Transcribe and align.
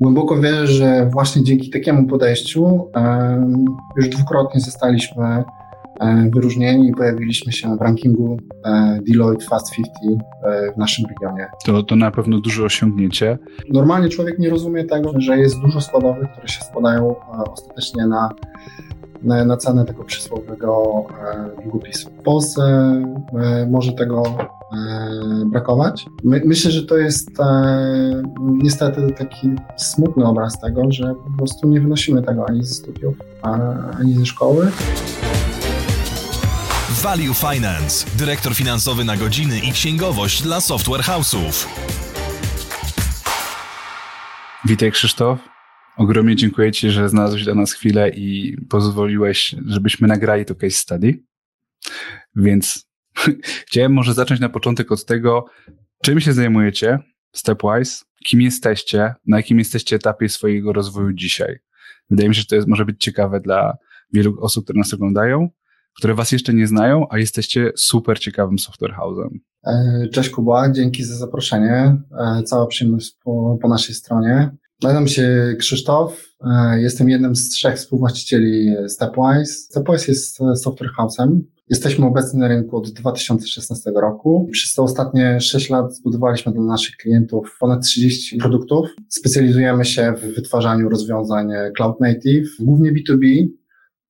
Głęboko 0.00 0.40
wierzę, 0.40 0.66
że 0.66 1.10
właśnie 1.12 1.44
dzięki 1.44 1.70
takiemu 1.70 2.06
podejściu 2.06 2.90
już 3.96 4.08
dwukrotnie 4.08 4.60
zostaliśmy 4.60 5.44
E, 6.00 6.30
wyróżnieni 6.34 6.88
i 6.88 6.92
pojawiliśmy 6.92 7.52
się 7.52 7.76
w 7.76 7.80
rankingu 7.80 8.38
e, 8.64 9.00
Deloitte 9.08 9.44
Fast 9.44 9.74
50 9.76 10.22
e, 10.44 10.72
w 10.72 10.76
naszym 10.76 11.04
regionie. 11.08 11.46
To, 11.64 11.82
to 11.82 11.96
na 11.96 12.10
pewno 12.10 12.40
duże 12.40 12.64
osiągnięcie. 12.64 13.38
Normalnie 13.68 14.08
człowiek 14.08 14.38
nie 14.38 14.50
rozumie 14.50 14.84
tego, 14.84 15.12
że 15.16 15.38
jest 15.38 15.60
dużo 15.60 15.80
składowych, 15.80 16.32
które 16.32 16.48
się 16.48 16.60
składają 16.64 17.14
ostatecznie 17.52 18.06
na, 18.06 18.28
na, 19.22 19.44
na 19.44 19.56
cenę 19.56 19.84
tego 19.84 20.04
przysłowiowego 20.04 21.04
długopisu. 21.62 22.10
W 22.10 22.22
Polsce 22.22 22.92
może 23.70 23.92
tego 23.92 24.22
brakować. 25.46 26.06
My, 26.24 26.42
myślę, 26.44 26.70
że 26.70 26.86
to 26.86 26.96
jest 26.96 27.30
niestety 28.40 29.14
taki 29.18 29.50
smutny 29.76 30.24
obraz 30.24 30.60
tego, 30.60 30.82
że 30.88 31.14
po 31.14 31.38
prostu 31.38 31.68
nie 31.68 31.80
wynosimy 31.80 32.22
tego 32.22 32.48
ani 32.48 32.64
ze 32.64 32.74
studiów, 32.74 33.16
ani 33.98 34.14
ze 34.14 34.26
szkoły. 34.26 34.70
Value 37.02 37.34
Finance, 37.34 38.06
dyrektor 38.18 38.54
finansowy 38.54 39.04
na 39.04 39.16
godziny 39.16 39.58
i 39.58 39.72
księgowość 39.72 40.42
dla 40.42 40.60
software 40.60 41.02
house'ów. 41.02 41.66
Witaj 44.64 44.92
Krzysztof. 44.92 45.38
Ogromnie 45.96 46.36
dziękuję 46.36 46.72
Ci, 46.72 46.90
że 46.90 47.08
znalazłeś 47.08 47.44
dla 47.44 47.54
nas 47.54 47.72
chwilę 47.72 48.10
i 48.10 48.56
pozwoliłeś, 48.68 49.56
żebyśmy 49.66 50.08
nagrali 50.08 50.44
to 50.44 50.54
case 50.54 50.70
study. 50.70 51.22
Więc 52.36 52.88
chciałem 53.66 53.92
może 53.92 54.14
zacząć 54.14 54.40
na 54.40 54.48
początek 54.48 54.92
od 54.92 55.04
tego, 55.04 55.44
czym 56.02 56.20
się 56.20 56.32
zajmujecie 56.32 56.98
Stepwise, 57.32 58.04
kim 58.24 58.40
jesteście, 58.40 59.14
na 59.26 59.36
jakim 59.36 59.58
jesteście 59.58 59.96
etapie 59.96 60.28
swojego 60.28 60.72
rozwoju 60.72 61.12
dzisiaj. 61.12 61.58
Wydaje 62.10 62.28
mi 62.28 62.34
się, 62.34 62.40
że 62.40 62.46
to 62.46 62.54
jest, 62.54 62.68
może 62.68 62.84
być 62.84 63.04
ciekawe 63.04 63.40
dla 63.40 63.76
wielu 64.12 64.40
osób, 64.40 64.64
które 64.64 64.78
nas 64.78 64.94
oglądają 64.94 65.48
które 65.96 66.14
Was 66.14 66.32
jeszcze 66.32 66.54
nie 66.54 66.66
znają, 66.66 67.06
a 67.10 67.18
jesteście 67.18 67.72
super 67.76 68.18
ciekawym 68.18 68.58
software 68.58 68.94
house'em. 68.94 69.38
E, 69.64 70.08
cześć 70.08 70.30
Kuba, 70.30 70.70
dzięki 70.70 71.04
za 71.04 71.16
zaproszenie. 71.16 71.96
E, 72.18 72.42
cała 72.42 72.66
przyjemność 72.66 73.16
po, 73.24 73.58
po 73.62 73.68
naszej 73.68 73.94
stronie. 73.94 74.50
Nazywam 74.82 75.08
się 75.08 75.54
Krzysztof, 75.58 76.34
e, 76.40 76.80
jestem 76.80 77.08
jednym 77.08 77.36
z 77.36 77.48
trzech 77.48 77.76
współwłaścicieli 77.76 78.74
Stepwise. 78.88 79.44
Stepwise 79.44 80.12
jest 80.12 80.38
software 80.56 80.90
house'em. 80.98 81.40
Jesteśmy 81.68 82.06
obecni 82.06 82.40
na 82.40 82.48
rynku 82.48 82.76
od 82.76 82.90
2016 82.90 83.90
roku. 83.90 84.48
Przez 84.52 84.74
te 84.74 84.82
ostatnie 84.82 85.40
6 85.40 85.70
lat 85.70 85.96
zbudowaliśmy 85.96 86.52
dla 86.52 86.62
naszych 86.62 86.96
klientów 86.96 87.56
ponad 87.60 87.84
30 87.84 88.36
produktów. 88.36 88.88
Specjalizujemy 89.08 89.84
się 89.84 90.14
w 90.22 90.34
wytwarzaniu 90.34 90.88
rozwiązań 90.88 91.48
cloud 91.76 92.00
native, 92.00 92.48
głównie 92.60 92.92
B2B, 92.92 93.46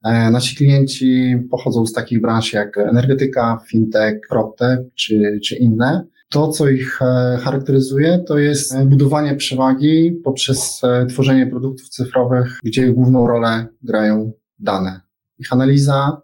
E, 0.05 0.31
nasi 0.31 0.57
klienci 0.57 1.37
pochodzą 1.51 1.87
z 1.87 1.93
takich 1.93 2.21
branż 2.21 2.53
jak 2.53 2.79
energetyka, 2.79 3.59
fintech, 3.69 4.21
proptech 4.29 4.79
czy, 4.95 5.39
czy 5.45 5.57
inne. 5.57 6.07
To, 6.31 6.49
co 6.49 6.69
ich 6.69 7.03
e, 7.03 7.39
charakteryzuje, 7.41 8.19
to 8.19 8.39
jest 8.39 8.85
budowanie 8.85 9.37
przewagi 9.37 10.21
poprzez 10.25 10.81
e, 10.85 11.07
tworzenie 11.07 11.47
produktów 11.47 11.89
cyfrowych, 11.89 12.59
gdzie 12.65 12.93
główną 12.93 13.27
rolę 13.27 13.67
grają 13.83 14.33
dane. 14.59 15.01
Ich 15.39 15.53
analiza, 15.53 16.23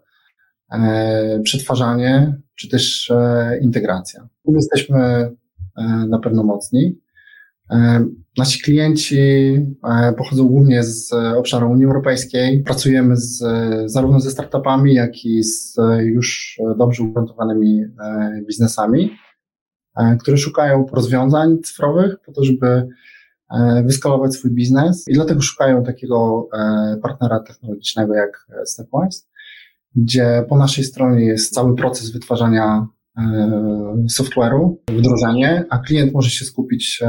przetwarzanie, 1.43 2.41
czy 2.55 2.69
też 2.69 3.11
integracja. 3.61 4.27
Tu 4.45 4.53
jesteśmy 4.55 5.31
na 6.07 6.19
pewno 6.19 6.43
mocni. 6.43 7.01
E, 7.71 8.05
nasi 8.37 8.61
klienci 8.61 9.19
e, 9.19 10.13
pochodzą 10.17 10.47
głównie 10.47 10.83
z 10.83 11.13
obszaru 11.13 11.71
Unii 11.71 11.85
Europejskiej. 11.85 12.63
Pracujemy 12.63 13.17
z, 13.17 13.43
zarówno 13.85 14.19
ze 14.19 14.31
startupami, 14.31 14.93
jak 14.93 15.25
i 15.25 15.43
z 15.43 15.75
już 15.99 16.59
dobrze 16.77 17.03
ugruntowanymi 17.03 17.81
e, 17.81 18.41
biznesami, 18.47 19.11
które 20.19 20.37
szukają 20.37 20.85
rozwiązań 20.91 21.57
cyfrowych 21.63 22.19
po 22.25 22.31
to, 22.31 22.43
żeby 22.43 22.87
wyskalować 23.83 24.33
swój 24.33 24.51
biznes 24.51 25.05
i 25.07 25.13
dlatego 25.13 25.41
szukają 25.41 25.83
takiego 25.83 26.49
partnera 27.01 27.39
technologicznego 27.39 28.13
jak 28.13 28.47
Stepwise, 28.65 29.23
gdzie 29.95 30.45
po 30.49 30.57
naszej 30.57 30.83
stronie 30.83 31.25
jest 31.25 31.53
cały 31.53 31.75
proces 31.75 32.11
wytwarzania 32.11 32.87
software'u, 34.09 34.75
wdrożenie, 34.89 35.65
a 35.69 35.77
klient 35.77 36.13
może 36.13 36.29
się 36.29 36.45
skupić 36.45 37.03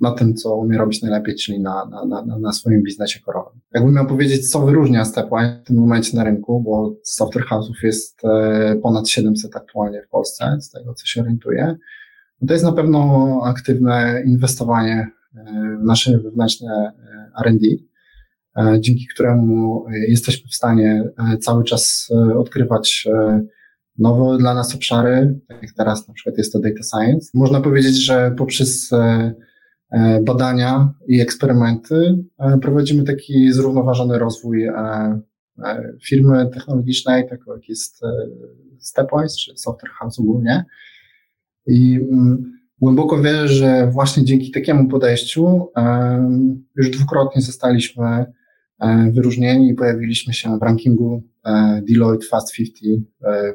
na 0.00 0.12
tym, 0.12 0.34
co 0.34 0.56
umie 0.56 0.78
robić 0.78 1.02
najlepiej, 1.02 1.34
czyli 1.34 1.60
na, 1.60 1.84
na, 1.84 2.22
na, 2.24 2.38
na 2.38 2.52
swoim 2.52 2.82
biznesie 2.82 3.20
korowym. 3.20 3.60
Jakbym 3.74 3.94
miał 3.94 4.06
powiedzieć, 4.06 4.50
co 4.50 4.60
wyróżnia 4.66 5.04
Stepwise 5.04 5.60
w 5.64 5.66
tym 5.66 5.76
momencie 5.76 6.16
na 6.16 6.24
rynku, 6.24 6.60
bo 6.60 6.94
software 7.02 7.46
house'ów 7.46 7.74
jest 7.82 8.24
e, 8.24 8.76
ponad 8.82 9.08
700 9.08 9.56
aktualnie 9.56 10.02
w 10.02 10.08
Polsce, 10.08 10.56
z 10.60 10.70
tego 10.70 10.94
co 10.94 11.06
się 11.06 11.20
orientuję, 11.20 11.76
to 12.48 12.52
jest 12.52 12.64
na 12.64 12.72
pewno 12.72 13.40
aktywne 13.44 14.22
inwestowanie 14.26 15.06
e, 15.36 15.78
w 15.82 15.84
nasze 15.84 16.18
wewnętrzne 16.18 16.92
e, 16.98 17.30
R&D, 17.44 17.66
dzięki 18.80 19.06
któremu 19.14 19.84
jesteśmy 20.08 20.48
w 20.50 20.54
stanie 20.54 21.04
cały 21.40 21.64
czas 21.64 22.08
odkrywać 22.36 23.08
nowe 23.98 24.38
dla 24.38 24.54
nas 24.54 24.74
obszary, 24.74 25.40
tak 25.48 25.62
jak 25.62 25.72
teraz 25.72 26.08
na 26.08 26.14
przykład 26.14 26.38
jest 26.38 26.52
to 26.52 26.58
data 26.58 26.82
science. 26.82 27.30
Można 27.34 27.60
powiedzieć, 27.60 28.04
że 28.04 28.34
poprzez 28.38 28.90
E, 29.90 30.22
badania 30.22 30.94
i 31.08 31.20
eksperymenty, 31.20 32.24
e, 32.38 32.58
prowadzimy 32.58 33.04
taki 33.04 33.52
zrównoważony 33.52 34.18
rozwój 34.18 34.64
e, 34.64 35.20
firmy 36.04 36.50
technologicznej, 36.54 37.28
taką 37.28 37.52
jak 37.54 37.68
jest 37.68 38.00
Stepwise 38.78 39.36
czy 39.40 39.56
Software 39.56 39.90
House 39.90 40.18
ogólnie. 40.18 40.64
I 41.66 42.00
mm, 42.12 42.52
głęboko 42.80 43.22
wierzę, 43.22 43.48
że 43.48 43.90
właśnie 43.92 44.24
dzięki 44.24 44.50
takiemu 44.50 44.88
podejściu 44.88 45.68
już 46.76 46.90
dwukrotnie 46.90 47.42
zostaliśmy 47.42 48.26
wyróżnieni 49.12 49.68
i 49.68 49.74
pojawiliśmy 49.74 50.34
się 50.34 50.58
w 50.58 50.62
rankingu 50.62 51.22
Deloitte 51.88 52.26
Fast 52.26 52.54
50 52.54 53.06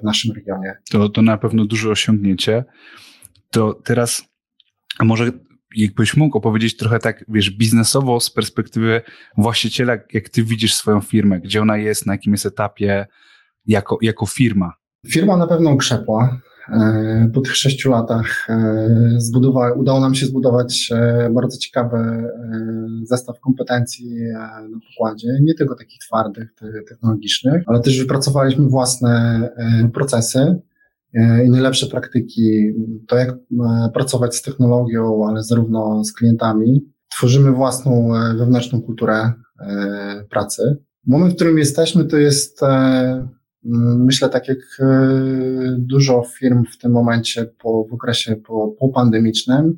w 0.02 0.04
naszym 0.04 0.36
regionie. 0.36 0.74
To, 0.92 1.10
to 1.10 1.22
na 1.22 1.38
pewno 1.38 1.66
duże 1.66 1.90
osiągnięcie. 1.90 2.64
To 3.50 3.74
teraz 3.74 4.24
może 5.04 5.32
jakbyś 5.76 6.18
mógł 6.18 6.38
opowiedzieć 6.38 6.78
trochę 6.78 7.00
tak, 7.00 7.26
wiesz, 7.28 7.52
biznesowo 7.52 8.20
z 8.20 8.30
perspektywy 8.30 9.02
właściciela, 9.38 9.98
jak 10.14 10.30
ty 10.30 10.44
widzisz 10.44 10.74
swoją 10.74 11.02
firmę, 11.02 11.40
gdzie 11.40 11.62
ona 11.62 11.78
jest, 11.78 12.06
na 12.06 12.14
jakim 12.14 12.34
jest 12.34 12.46
etapie 12.46 13.08
jako, 13.66 13.98
jako 14.02 14.26
firma? 14.26 14.74
Firma 15.08 15.38
na 15.38 15.48
pewno 15.48 15.78
krzepła. 15.78 16.42
E, 16.70 17.30
po 17.34 17.42
tych 17.42 17.56
sześciu 17.56 17.90
latach 17.90 18.50
e, 18.50 19.16
zbudowa, 19.18 19.72
udało 19.72 20.00
nam 20.00 20.16
się 20.16 20.26
zbudować 20.26 20.90
e, 20.92 21.30
bardzo 21.30 21.58
ciekawy 21.58 21.98
zestaw 23.04 23.40
kompetencji 23.40 24.16
na 24.72 24.80
pokładzie, 24.90 25.28
nie 25.42 25.54
tylko 25.54 25.76
takich 25.76 26.00
twardych, 26.00 26.54
technologicznych, 26.90 27.64
ale 27.68 27.80
też 27.80 28.00
wypracowaliśmy 28.00 28.68
własne 28.68 29.50
procesy, 29.94 30.56
i 31.46 31.50
najlepsze 31.50 31.88
praktyki, 31.88 32.74
to 33.08 33.16
jak 33.16 33.36
pracować 33.94 34.36
z 34.36 34.42
technologią, 34.42 35.28
ale 35.30 35.44
zarówno 35.44 36.04
z 36.04 36.14
klientami. 36.14 36.82
Tworzymy 37.10 37.52
własną 37.52 38.10
wewnętrzną 38.38 38.82
kulturę 38.82 39.34
pracy. 40.30 40.78
Moment, 41.08 41.34
w 41.34 41.36
którym 41.36 41.58
jesteśmy, 41.58 42.06
to 42.06 42.18
jest, 42.18 42.62
myślę, 43.64 44.30
tak 44.30 44.48
jak 44.48 44.58
dużo 45.78 46.24
firm 46.40 46.66
w 46.66 46.78
tym 46.78 46.92
momencie 46.92 47.46
po, 47.46 47.86
w 47.90 47.94
okresie 47.94 48.36
po, 48.36 48.76
popandemicznym, 48.80 49.78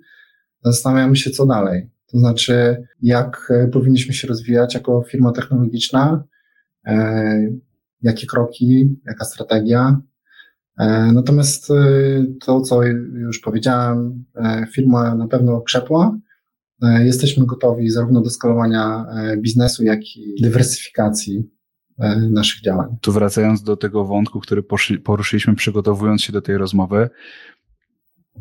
zastanawiamy 0.63 1.15
się, 1.15 1.29
co 1.29 1.45
dalej. 1.45 1.89
To 2.11 2.17
znaczy, 2.17 2.83
jak 3.01 3.53
powinniśmy 3.71 4.13
się 4.13 4.27
rozwijać 4.27 4.73
jako 4.73 5.03
firma 5.09 5.31
technologiczna, 5.31 6.23
jakie 8.01 8.27
kroki, 8.27 8.95
jaka 9.05 9.25
strategia, 9.25 10.01
E, 10.77 11.11
natomiast 11.13 11.71
e, 11.71 11.75
to, 12.45 12.61
co 12.61 12.83
już 13.13 13.39
powiedziałem, 13.39 14.25
e, 14.35 14.67
firma 14.71 15.15
na 15.15 15.27
pewno 15.27 15.61
krzepła. 15.61 16.17
Jesteśmy 17.03 17.45
gotowi 17.45 17.89
zarówno 17.89 18.21
do 18.21 18.29
skalowania 18.29 19.05
biznesu, 19.37 19.83
jak 19.83 20.15
i 20.15 20.41
dywersyfikacji 20.41 21.49
naszych 22.29 22.61
działań. 22.61 22.97
Tu 23.01 23.11
wracając 23.11 23.63
do 23.63 23.77
tego 23.77 24.05
wątku, 24.05 24.39
który 24.39 24.63
poruszyliśmy 25.03 25.55
przygotowując 25.55 26.21
się 26.21 26.33
do 26.33 26.41
tej 26.41 26.57
rozmowy, 26.57 27.09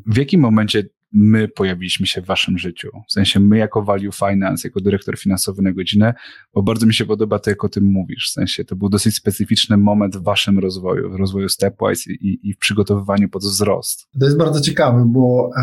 w 0.06 0.16
jakim 0.16 0.40
momencie 0.40 0.84
my 1.12 1.48
pojawiliśmy 1.48 2.06
się 2.06 2.22
w 2.22 2.26
waszym 2.26 2.58
życiu. 2.58 2.88
W 3.08 3.12
sensie 3.12 3.40
my 3.40 3.58
jako 3.58 3.82
Value 3.82 4.12
Finance, 4.12 4.68
jako 4.68 4.80
dyrektor 4.80 5.18
finansowy 5.18 5.62
na 5.62 5.72
godzinę, 5.72 6.14
bo 6.54 6.62
bardzo 6.62 6.86
mi 6.86 6.94
się 6.94 7.04
podoba 7.04 7.38
to, 7.38 7.50
jak 7.50 7.64
o 7.64 7.68
tym 7.68 7.84
mówisz. 7.84 8.28
W 8.28 8.32
sensie 8.32 8.64
to 8.64 8.76
był 8.76 8.88
dosyć 8.88 9.16
specyficzny 9.16 9.76
moment 9.76 10.16
w 10.16 10.22
waszym 10.22 10.58
rozwoju, 10.58 11.10
w 11.10 11.14
rozwoju 11.14 11.48
Stepwise 11.48 12.12
i, 12.12 12.40
i 12.42 12.54
w 12.54 12.58
przygotowywaniu 12.58 13.28
pod 13.28 13.42
wzrost. 13.42 14.06
To 14.20 14.24
jest 14.24 14.38
bardzo 14.38 14.60
ciekawe, 14.60 15.04
bo 15.06 15.50
e, 15.56 15.62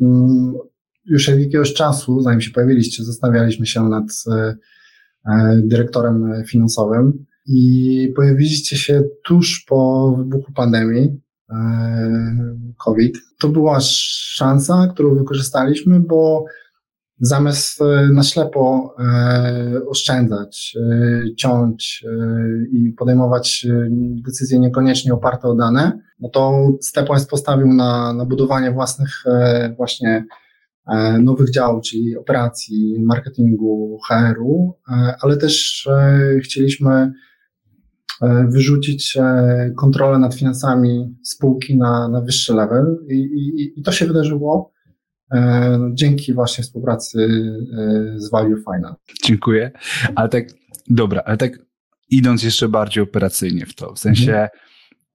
mm, 0.00 0.54
już 1.04 1.28
od 1.28 1.38
jakiegoś 1.38 1.74
czasu, 1.74 2.22
zanim 2.22 2.40
się 2.40 2.50
pojawiliście, 2.50 3.04
zastanawialiśmy 3.04 3.66
się 3.66 3.88
nad 3.88 4.24
dyrektorem 5.56 6.32
finansowym 6.46 7.24
i 7.46 8.12
pojawiliście 8.16 8.76
się 8.76 9.02
tuż 9.24 9.64
po 9.68 10.14
wybuchu 10.18 10.52
pandemii 10.52 11.20
COVID. 12.78 13.18
To 13.40 13.48
była 13.48 13.78
szansa, 13.80 14.88
którą 14.94 15.14
wykorzystaliśmy, 15.14 16.00
bo 16.00 16.44
zamiast 17.20 17.82
e, 17.82 18.08
na 18.12 18.22
ślepo 18.22 18.94
e, 18.98 19.80
oszczędzać, 19.86 20.76
e, 20.76 21.34
ciąć 21.34 22.04
i 22.72 22.92
podejmować 22.92 23.66
decyzje 24.26 24.58
niekoniecznie 24.58 25.14
oparte 25.14 25.48
o 25.48 25.54
dane, 25.54 26.00
no 26.20 26.28
to 26.28 26.68
Stepwise 26.80 27.26
postawił 27.26 27.74
na, 27.74 28.12
na 28.12 28.24
budowanie 28.24 28.72
własnych 28.72 29.24
właśnie 29.76 30.24
nowych 31.22 31.50
działów, 31.50 31.84
czyli 31.84 32.16
operacji, 32.16 32.96
marketingu, 33.00 33.98
HR-u, 34.08 34.74
ale 35.22 35.36
też 35.36 35.88
chcieliśmy 36.42 37.12
wyrzucić 38.48 39.18
kontrolę 39.76 40.18
nad 40.18 40.34
finansami 40.34 41.16
spółki 41.24 41.76
na, 41.76 42.08
na 42.08 42.20
wyższy 42.20 42.54
level 42.54 42.96
i, 43.08 43.14
i, 43.14 43.80
i 43.80 43.82
to 43.82 43.92
się 43.92 44.06
wydarzyło. 44.06 44.72
E, 45.32 45.90
dzięki 45.94 46.34
właśnie 46.34 46.64
współpracy 46.64 47.28
e, 47.78 48.20
z 48.20 48.30
Value 48.30 48.56
Finance. 48.56 49.00
Dziękuję. 49.24 49.70
Ale 50.14 50.28
tak, 50.28 50.44
dobra, 50.90 51.22
ale 51.24 51.36
tak 51.36 51.58
idąc 52.10 52.42
jeszcze 52.42 52.68
bardziej 52.68 53.02
operacyjnie 53.02 53.66
w 53.66 53.74
to, 53.74 53.94
w 53.94 53.98
sensie, 53.98 54.32
mhm. 54.32 54.48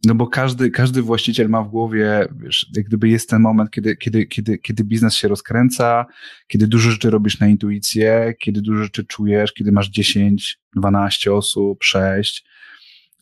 No 0.06 0.16
bo 0.16 0.28
każdy, 0.28 0.72
każdy 0.72 1.02
właściciel 1.02 1.50
ma 1.50 1.64
w 1.64 1.70
głowie, 1.70 2.28
wiesz, 2.36 2.70
jak 2.76 2.86
gdyby 2.86 3.10
jest 3.10 3.30
ten 3.30 3.42
moment, 3.42 3.72
kiedy, 3.72 3.96
kiedy, 3.96 4.26
kiedy, 4.26 4.58
kiedy 4.58 4.84
biznes 4.84 5.16
się 5.16 5.28
rozkręca, 5.28 6.06
kiedy 6.48 6.68
dużo 6.68 6.92
rzeczy 6.92 7.10
robisz 7.10 7.40
na 7.40 7.48
intuicję, 7.48 8.34
kiedy 8.40 8.62
dużo 8.62 8.84
rzeczy 8.84 9.06
czujesz, 9.06 9.54
kiedy 9.54 9.72
masz 9.72 9.90
10, 9.90 10.60
12 10.76 11.34
osób, 11.34 11.84
6, 11.84 12.46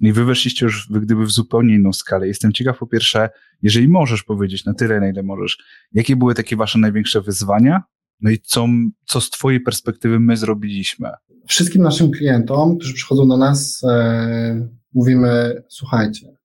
i 0.01 0.13
wy 0.13 0.25
weszliście 0.25 0.65
już 0.65 0.89
gdyby 0.91 1.25
w 1.25 1.31
zupełnie 1.31 1.75
inną 1.75 1.93
skalę. 1.93 2.27
Jestem 2.27 2.53
ciekaw 2.53 2.77
po 2.77 2.87
pierwsze, 2.87 3.29
jeżeli 3.61 3.87
możesz 3.87 4.23
powiedzieć 4.23 4.65
na 4.65 4.73
tyle, 4.73 4.99
na 4.99 5.09
ile 5.09 5.23
możesz, 5.23 5.57
jakie 5.91 6.15
były 6.15 6.35
takie 6.35 6.55
wasze 6.55 6.79
największe 6.79 7.21
wyzwania, 7.21 7.83
no 8.21 8.31
i 8.31 8.39
co, 8.39 8.67
co 9.05 9.21
z 9.21 9.29
twojej 9.29 9.59
perspektywy 9.59 10.19
my 10.19 10.37
zrobiliśmy? 10.37 11.09
Wszystkim 11.47 11.81
naszym 11.81 12.11
klientom, 12.11 12.77
którzy 12.77 12.93
przychodzą 12.93 13.27
do 13.27 13.37
nas, 13.37 13.83
e, 13.83 14.67
mówimy, 14.93 15.63
słuchajcie, 15.69 16.40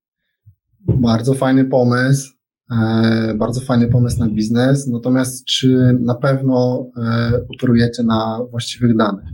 bardzo 0.89 1.35
fajny 1.35 1.65
pomysł, 1.65 2.33
e, 2.73 3.35
bardzo 3.35 3.61
fajny 3.61 3.89
pomysł 3.89 4.21
na 4.21 4.29
biznes, 4.29 4.87
natomiast 4.87 5.45
czy 5.45 5.99
na 6.01 6.15
pewno 6.15 6.87
e, 6.97 7.41
operujecie 7.49 8.03
na 8.03 8.41
właściwych 8.51 8.97
danych? 8.97 9.25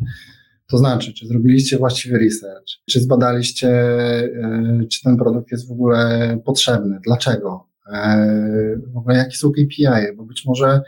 To 0.72 0.78
znaczy, 0.78 1.12
czy 1.12 1.26
zrobiliście 1.26 1.78
właściwy 1.78 2.18
research, 2.18 2.66
czy 2.90 3.00
zbadaliście, 3.00 3.68
e, 3.68 4.86
czy 4.90 5.02
ten 5.02 5.16
produkt 5.16 5.52
jest 5.52 5.68
w 5.68 5.72
ogóle 5.72 6.38
potrzebny, 6.44 6.98
dlaczego, 7.06 7.68
e, 7.92 8.76
w 8.92 8.96
ogóle 8.96 9.16
jakie 9.16 9.36
są 9.36 9.50
KPI, 9.50 10.16
bo 10.16 10.24
być 10.24 10.44
może 10.46 10.80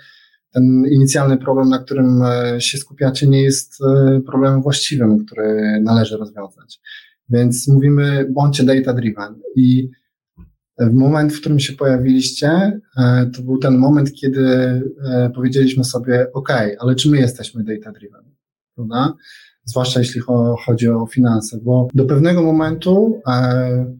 ten 0.52 0.84
inicjalny 0.90 1.37
problem, 1.37 1.69
na 1.69 1.78
którym 1.78 2.22
e, 2.22 2.61
się 2.61 2.78
skupiacie, 2.78 3.26
nie 3.26 3.43
jest 3.43 3.78
problemem 4.26 4.62
właściwym, 4.62 5.25
który 5.26 5.81
należy 5.82 6.16
rozwiązać. 6.16 6.81
Więc 7.28 7.69
mówimy, 7.69 8.26
bądźcie 8.31 8.64
data 8.64 8.94
driven 8.94 9.34
i 9.56 9.90
w 10.79 10.93
moment, 10.93 11.32
w 11.32 11.41
którym 11.41 11.61
się 11.61 11.73
pojawiliście, 11.73 12.81
to 13.37 13.43
był 13.43 13.59
ten 13.59 13.79
moment, 13.79 14.12
kiedy 14.12 14.82
powiedzieliśmy 15.35 15.85
sobie, 15.85 16.26
OK, 16.32 16.53
ale 16.79 16.94
czy 16.94 17.11
my 17.11 17.19
jesteśmy 17.19 17.65
data 17.65 17.93
driven? 17.93 18.23
Prawda? 18.75 19.15
zwłaszcza 19.65 20.00
jeśli 20.00 20.21
chodzi 20.67 20.88
o 20.88 21.06
finanse, 21.06 21.59
bo 21.62 21.88
do 21.94 22.05
pewnego 22.05 22.43
momentu 22.43 23.21
e, 23.26 23.94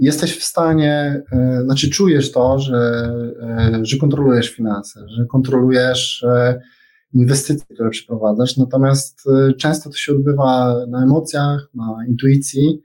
jesteś 0.00 0.38
w 0.38 0.44
stanie, 0.44 1.22
e, 1.32 1.62
znaczy 1.64 1.90
czujesz 1.90 2.32
to, 2.32 2.58
że, 2.58 3.12
e, 3.42 3.80
że 3.82 3.96
kontrolujesz 3.96 4.48
finanse, 4.48 5.00
że 5.08 5.26
kontrolujesz 5.26 6.22
e, 6.22 6.60
inwestycje, 7.14 7.74
które 7.74 7.90
przeprowadzasz, 7.90 8.56
natomiast 8.56 9.22
e, 9.26 9.54
często 9.54 9.90
to 9.90 9.96
się 9.96 10.12
odbywa 10.12 10.76
na 10.88 11.02
emocjach, 11.02 11.70
na 11.74 11.96
intuicji. 12.08 12.80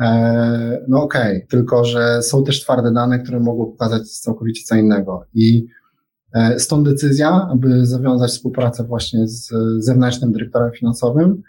E, 0.00 0.84
no 0.88 1.02
okej, 1.02 1.36
okay, 1.36 1.46
tylko 1.50 1.84
że 1.84 2.22
są 2.22 2.44
też 2.44 2.62
twarde 2.62 2.92
dane, 2.92 3.18
które 3.18 3.40
mogą 3.40 3.66
pokazać 3.66 4.10
całkowicie 4.10 4.62
co 4.64 4.76
innego. 4.76 5.24
I 5.34 5.66
E, 6.36 6.58
stąd 6.58 6.88
decyzja, 6.88 7.48
aby 7.52 7.86
zawiązać 7.86 8.30
współpracę 8.30 8.84
właśnie 8.84 9.28
z 9.28 9.52
zewnętrznym 9.78 10.32
dyrektorem 10.32 10.72
finansowym, 10.72 11.42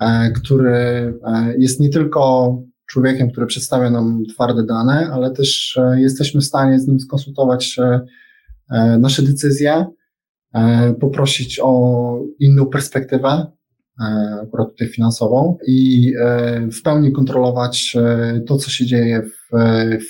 e, 0.00 0.30
który 0.30 1.14
jest 1.58 1.80
nie 1.80 1.88
tylko 1.88 2.56
człowiekiem, 2.86 3.30
który 3.30 3.46
przedstawia 3.46 3.90
nam 3.90 4.22
twarde 4.34 4.66
dane, 4.66 5.10
ale 5.12 5.30
też 5.30 5.78
jesteśmy 5.96 6.40
w 6.40 6.44
stanie 6.44 6.80
z 6.80 6.88
nim 6.88 7.00
skonsultować 7.00 7.76
nasze 8.98 9.22
decyzje, 9.22 9.86
poprosić 11.00 11.60
o 11.62 12.18
inną 12.38 12.66
perspektywę, 12.66 13.46
akurat 14.42 14.70
tutaj 14.70 14.88
finansową 14.88 15.58
i 15.66 16.12
w 16.72 16.82
pełni 16.82 17.12
kontrolować 17.12 17.96
to, 18.46 18.56
co 18.56 18.70
się 18.70 18.86
dzieje 18.86 19.22
w 19.22 19.56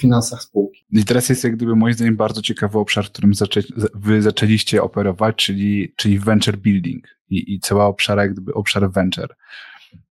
finansach 0.01 0.43
spółki. 0.43 0.85
I 0.93 1.05
teraz 1.05 1.29
jest 1.29 1.45
jak 1.45 1.57
gdyby 1.57 1.77
moim 1.77 1.95
zdaniem 1.95 2.17
bardzo 2.17 2.43
ciekawy 2.43 2.79
obszar, 2.79 3.05
w 3.05 3.11
którym 3.11 3.35
zaczę, 3.35 3.61
wy 3.95 4.23
zaczęliście 4.23 4.83
operować, 4.83 5.37
czyli, 5.37 5.95
czyli 5.97 6.19
venture 6.19 6.57
building 6.57 7.05
i, 7.31 7.55
i 7.55 7.61
cała 7.61 7.87
obszara, 7.87 8.23
jak 8.23 8.33
gdyby 8.33 8.55
obszar 8.55 8.91
venture. 8.93 9.35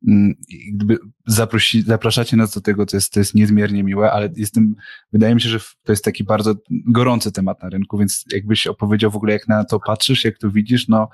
Mm, 0.08 0.34
gdyby 0.72 0.98
zaprosi, 1.26 1.82
zapraszacie 1.82 2.36
nas 2.36 2.54
do 2.54 2.60
tego, 2.60 2.86
to 2.86 2.96
jest, 2.96 3.12
to 3.12 3.20
jest 3.20 3.34
niezmiernie 3.34 3.84
miłe, 3.84 4.12
ale 4.12 4.28
jestem, 4.36 4.74
wydaje 5.12 5.34
mi 5.34 5.40
się, 5.40 5.48
że 5.48 5.60
to 5.82 5.92
jest 5.92 6.04
taki 6.04 6.24
bardzo 6.24 6.54
gorący 6.70 7.32
temat 7.32 7.62
na 7.62 7.68
rynku, 7.68 7.98
więc 7.98 8.24
jakbyś 8.32 8.66
opowiedział 8.66 9.10
w 9.10 9.16
ogóle, 9.16 9.32
jak 9.32 9.48
na 9.48 9.64
to 9.64 9.80
patrzysz, 9.86 10.24
jak 10.24 10.38
to 10.38 10.50
widzisz, 10.50 10.88
no, 10.88 11.08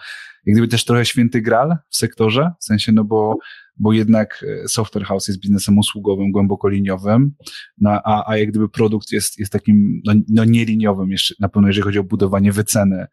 jak 0.47 0.55
gdyby 0.55 0.69
też 0.69 0.85
trochę 0.85 1.05
święty 1.05 1.41
gral 1.41 1.77
w 1.89 1.97
sektorze, 1.97 2.51
w 2.61 2.65
sensie, 2.65 2.93
no 2.93 3.05
bo 3.05 3.39
bo 3.81 3.93
jednak 3.93 4.45
e, 4.65 4.69
software 4.69 5.05
house 5.05 5.29
jest 5.29 5.41
biznesem 5.41 5.79
usługowym, 5.79 6.33
głęboko 6.33 6.69
liniowym, 6.69 7.35
no, 7.79 7.91
a, 7.91 8.31
a 8.31 8.37
jak 8.37 8.49
gdyby 8.49 8.69
produkt 8.69 9.13
jest, 9.13 9.39
jest 9.39 9.53
takim 9.53 10.01
no, 10.05 10.13
no 10.29 10.45
nieliniowym 10.45 11.11
jeszcze, 11.11 11.35
na 11.41 11.49
pewno 11.49 11.69
jeżeli 11.69 11.85
chodzi 11.85 11.99
o 11.99 12.05
budowanie 12.05 12.53
wyceny 12.53 13.07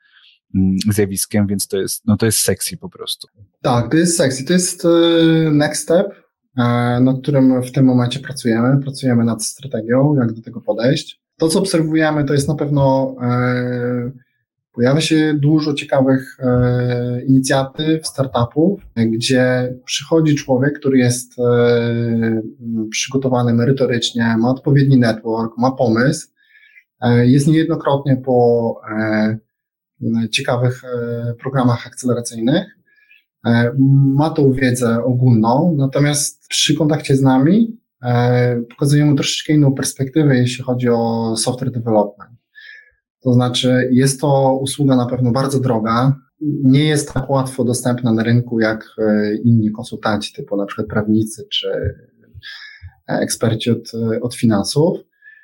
zjawiskiem, 0.92 1.48
więc 1.48 1.68
to 1.68 1.78
jest, 1.78 2.08
no 2.08 2.18
to 2.18 2.26
jest 2.26 2.40
sexy 2.40 2.78
po 2.78 2.90
prostu. 2.90 3.28
Tak, 3.62 3.92
to 3.92 3.98
jest 3.98 4.18
sexy. 4.18 4.46
To 4.46 4.54
jest 4.54 4.86
e, 4.86 4.90
next 5.52 5.84
step, 5.84 6.08
e, 6.58 6.64
nad 7.02 7.22
którym 7.22 7.64
w 7.64 7.72
tym 7.72 7.86
momencie 7.86 8.20
pracujemy. 8.20 8.82
Pracujemy 8.84 9.24
nad 9.24 9.44
strategią, 9.44 10.16
jak 10.16 10.34
do 10.34 10.42
tego 10.42 10.62
podejść. 10.62 11.22
To, 11.38 11.48
co 11.48 11.60
obserwujemy, 11.60 12.26
to 12.26 12.34
jest 12.34 12.48
na 12.48 12.56
pewno 12.56 13.16
Pojawia 14.76 15.02
się 15.02 15.34
dużo 15.34 15.74
ciekawych 15.74 16.38
e, 16.40 17.22
inicjatyw, 17.26 18.08
startupów, 18.08 18.82
gdzie 18.96 19.76
przychodzi 19.86 20.36
człowiek, 20.36 20.80
który 20.80 20.98
jest 20.98 21.40
e, 21.40 22.42
przygotowany 22.90 23.54
merytorycznie, 23.54 24.36
ma 24.40 24.50
odpowiedni 24.50 24.98
network, 24.98 25.58
ma 25.58 25.72
pomysł, 25.72 26.28
e, 27.02 27.28
jest 27.28 27.48
niejednokrotnie 27.48 28.18
po 28.18 28.82
e, 28.92 29.38
ciekawych 30.32 30.84
e, 30.84 31.34
programach 31.34 31.88
akceleracyjnych, 31.88 32.66
e, 33.46 33.72
ma 34.16 34.30
tą 34.30 34.52
wiedzę 34.52 35.04
ogólną, 35.04 35.76
natomiast 35.78 36.48
przy 36.48 36.76
kontakcie 36.76 37.16
z 37.16 37.22
nami 37.22 37.78
pokazujemy 38.70 39.16
troszeczkę 39.16 39.54
inną 39.54 39.74
perspektywę, 39.74 40.38
jeśli 40.38 40.64
chodzi 40.64 40.90
o 40.90 41.34
software 41.38 41.72
development. 41.72 42.32
To 43.22 43.34
znaczy, 43.34 43.90
jest 43.92 44.22
to 44.22 44.60
usługa 44.62 44.96
na 44.96 45.06
pewno 45.06 45.32
bardzo 45.32 45.60
droga, 45.60 46.16
nie 46.64 46.86
jest 46.86 47.14
tak 47.14 47.30
łatwo 47.30 47.64
dostępna 47.64 48.14
na 48.14 48.24
rynku 48.24 48.60
jak 48.60 48.86
e, 48.98 49.36
inni 49.36 49.72
konsultanci, 49.72 50.34
typu 50.34 50.58
na 50.58 50.66
przykład 50.66 50.88
prawnicy 50.88 51.48
czy 51.50 51.70
e, 53.10 53.20
eksperci 53.20 53.72
od, 53.72 53.92
od 54.22 54.36
finansów. 54.36 55.00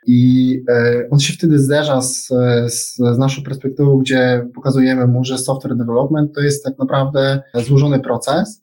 I 0.08 0.64
e, 0.70 1.08
on 1.12 1.20
się 1.20 1.34
wtedy 1.34 1.60
zderza 1.60 2.02
z, 2.02 2.28
z, 2.68 2.96
z 2.96 3.18
naszą 3.18 3.44
perspektywą, 3.44 3.98
gdzie 3.98 4.48
pokazujemy 4.56 5.08
mu, 5.08 5.24
że 5.24 5.38
software 5.38 5.76
development 5.76 6.36
to 6.36 6.42
jest 6.42 6.64
tak 6.64 6.80
naprawdę 6.80 7.42
złożony 7.66 8.00
proces, 8.00 8.62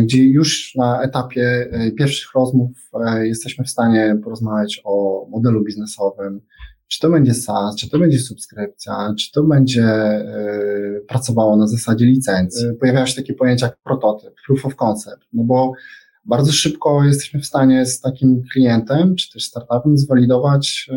gdzie 0.00 0.24
już 0.24 0.74
na 0.74 1.02
etapie 1.02 1.68
pierwszych 1.98 2.34
rozmów 2.34 2.70
jesteśmy 3.22 3.64
w 3.64 3.70
stanie 3.70 4.18
porozmawiać 4.24 4.80
o 4.84 5.26
modelu 5.30 5.64
biznesowym, 5.64 6.40
czy 6.88 7.00
to 7.00 7.10
będzie 7.10 7.34
SaaS, 7.34 7.76
czy 7.76 7.90
to 7.90 7.98
będzie 7.98 8.18
subskrypcja, 8.18 9.14
czy 9.18 9.32
to 9.32 9.42
będzie 9.42 9.88
pracowało 11.08 11.56
na 11.56 11.66
zasadzie 11.66 12.06
licencji. 12.06 12.66
Pojawiają 12.80 13.06
się 13.06 13.16
takie 13.16 13.34
pojęcia 13.34 13.66
jak 13.66 13.76
prototyp, 13.84 14.34
proof 14.46 14.66
of 14.66 14.76
concept, 14.76 15.26
no 15.32 15.44
bo 15.44 15.72
bardzo 16.24 16.52
szybko 16.52 17.04
jesteśmy 17.04 17.40
w 17.40 17.46
stanie 17.46 17.86
z 17.86 18.00
takim 18.00 18.42
klientem, 18.52 19.16
czy 19.16 19.32
też 19.32 19.44
startupem 19.44 19.98
zwalidować 19.98 20.90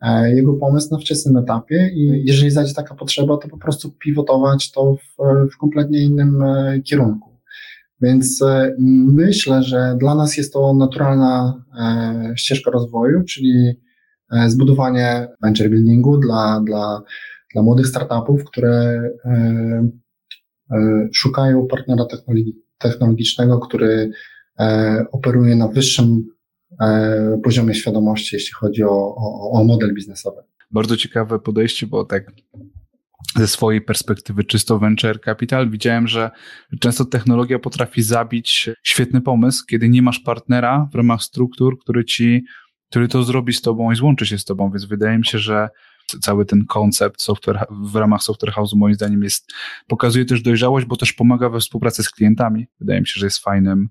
e, 0.00 0.34
jego 0.34 0.54
pomysł 0.54 0.88
na 0.90 0.98
wczesnym 0.98 1.36
etapie 1.36 1.90
i 1.94 2.22
jeżeli 2.24 2.50
zajdzie 2.50 2.74
taka 2.74 2.94
potrzeba, 2.94 3.36
to 3.36 3.48
po 3.48 3.58
prostu 3.58 3.90
pivotować 3.90 4.72
to 4.72 4.96
w, 4.96 5.16
w 5.54 5.56
kompletnie 5.56 6.02
innym 6.02 6.42
e, 6.42 6.80
kierunku. 6.80 7.28
Więc 8.00 8.44
myślę, 9.06 9.62
że 9.62 9.96
dla 10.00 10.14
nas 10.14 10.36
jest 10.36 10.52
to 10.52 10.74
naturalna 10.74 11.64
ścieżka 12.36 12.70
rozwoju, 12.70 13.24
czyli 13.24 13.80
zbudowanie 14.46 15.28
venture 15.42 15.70
buildingu 15.70 16.18
dla, 16.18 16.60
dla, 16.66 17.02
dla 17.52 17.62
młodych 17.62 17.86
startupów, 17.86 18.44
które 18.44 19.02
szukają 21.12 21.66
partnera 21.66 22.04
technologicznego, 22.78 23.58
który 23.58 24.10
operuje 25.12 25.56
na 25.56 25.68
wyższym 25.68 26.24
E, 26.80 27.40
poziomie 27.44 27.74
świadomości, 27.74 28.36
jeśli 28.36 28.52
chodzi 28.52 28.84
o, 28.84 29.14
o, 29.16 29.50
o 29.52 29.64
model 29.64 29.94
biznesowy. 29.94 30.42
Bardzo 30.70 30.96
ciekawe 30.96 31.38
podejście, 31.38 31.86
bo 31.86 32.04
tak 32.04 32.32
ze 33.36 33.48
swojej 33.48 33.80
perspektywy 33.80 34.44
czysto 34.44 34.78
venture 34.78 35.20
capital 35.20 35.70
widziałem, 35.70 36.08
że 36.08 36.30
często 36.80 37.04
technologia 37.04 37.58
potrafi 37.58 38.02
zabić 38.02 38.70
świetny 38.82 39.20
pomysł, 39.20 39.64
kiedy 39.66 39.88
nie 39.88 40.02
masz 40.02 40.18
partnera 40.18 40.88
w 40.92 40.94
ramach 40.94 41.22
struktur, 41.22 41.78
który 41.78 42.04
ci, 42.04 42.44
który 42.90 43.08
to 43.08 43.22
zrobi 43.22 43.52
z 43.52 43.62
tobą 43.62 43.92
i 43.92 43.96
złączy 43.96 44.26
się 44.26 44.38
z 44.38 44.44
tobą, 44.44 44.70
więc 44.70 44.84
wydaje 44.84 45.18
mi 45.18 45.26
się, 45.26 45.38
że 45.38 45.68
cały 46.20 46.44
ten 46.44 46.64
koncept 46.64 47.22
software, 47.22 47.66
w 47.70 47.96
ramach 47.96 48.22
software 48.22 48.52
house'u 48.52 48.76
moim 48.76 48.94
zdaniem 48.94 49.22
jest, 49.22 49.52
pokazuje 49.86 50.24
też 50.24 50.42
dojrzałość, 50.42 50.86
bo 50.86 50.96
też 50.96 51.12
pomaga 51.12 51.48
we 51.48 51.60
współpracy 51.60 52.02
z 52.02 52.10
klientami. 52.10 52.66
Wydaje 52.80 53.00
mi 53.00 53.06
się, 53.06 53.20
że 53.20 53.26
jest 53.26 53.38
fajnym, 53.38 53.88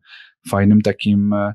fajnym 0.50 0.82
takim 0.82 1.34
e, 1.34 1.54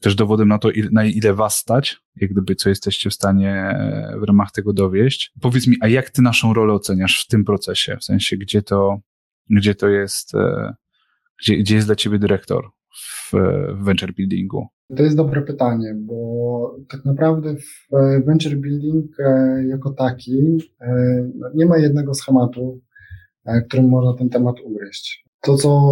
też 0.00 0.14
dowodem 0.14 0.48
na 0.48 0.58
to, 0.58 0.68
na 0.92 1.04
ile 1.04 1.34
was 1.34 1.56
stać, 1.56 1.96
jak 2.16 2.30
gdyby 2.30 2.54
co 2.54 2.68
jesteście 2.68 3.10
w 3.10 3.14
stanie 3.14 3.52
e, 3.52 4.16
w 4.20 4.22
ramach 4.22 4.52
tego 4.52 4.72
dowieść. 4.72 5.32
Powiedz 5.40 5.66
mi, 5.66 5.76
a 5.80 5.88
jak 5.88 6.10
ty 6.10 6.22
naszą 6.22 6.54
rolę 6.54 6.72
oceniasz 6.72 7.24
w 7.24 7.26
tym 7.26 7.44
procesie? 7.44 7.96
W 8.00 8.04
sensie, 8.04 8.36
gdzie 8.36 8.62
to, 8.62 9.00
gdzie 9.50 9.74
to 9.74 9.88
jest, 9.88 10.34
e, 10.34 10.74
gdzie, 11.40 11.56
gdzie 11.56 11.74
jest 11.74 11.88
dla 11.88 11.96
ciebie 11.96 12.18
dyrektor 12.18 12.70
w, 12.96 13.32
w 13.72 13.84
venture 13.84 14.14
buildingu? 14.14 14.68
To 14.96 15.02
jest 15.02 15.16
dobre 15.16 15.42
pytanie, 15.42 15.94
bo 15.94 16.76
tak 16.88 17.04
naprawdę 17.04 17.54
w 17.56 17.94
e, 17.94 18.20
venture 18.20 18.56
building 18.56 19.16
jako 19.68 19.90
taki 19.90 20.58
no, 21.34 21.48
nie 21.54 21.66
ma 21.66 21.78
jednego 21.78 22.14
schematu, 22.14 22.80
którym 23.68 23.88
można 23.88 24.14
ten 24.14 24.28
temat 24.28 24.56
ugryźć. 24.64 25.24
To, 25.40 25.56
co 25.56 25.90